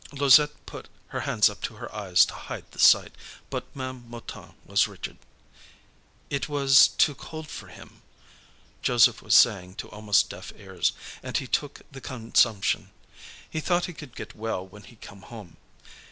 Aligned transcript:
Louisette 0.11 0.65
put 0.65 0.89
her 1.09 1.19
hands 1.29 1.47
up 1.47 1.61
to 1.61 1.75
her 1.75 1.93
eyes 1.93 2.25
to 2.25 2.33
hide 2.33 2.65
the 2.71 2.79
sight, 2.79 3.13
but 3.51 3.67
Ma'am 3.75 4.03
Mouton 4.09 4.55
was 4.65 4.87
rigid. 4.87 5.19
"It 6.31 6.49
was 6.49 6.87
too 6.87 7.13
cold 7.13 7.47
for 7.49 7.67
him," 7.67 8.01
Joseph 8.81 9.21
was 9.21 9.35
saying 9.35 9.75
to 9.75 9.91
almost 9.91 10.27
deaf 10.27 10.51
ears, 10.55 10.93
"and 11.21 11.37
he 11.37 11.45
took 11.45 11.81
the 11.91 12.01
consumption. 12.01 12.89
He 13.47 13.59
thought 13.59 13.85
he 13.85 13.93
could 13.93 14.15
get 14.15 14.35
well 14.35 14.65
when 14.65 14.81
he 14.85 14.95
come 14.95 15.21
home. 15.21 15.57